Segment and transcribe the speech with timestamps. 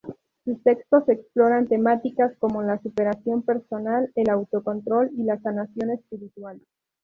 [0.43, 6.59] Sus textos exploran temáticas como la superación personal, el autocontrol y la sanación espiritual.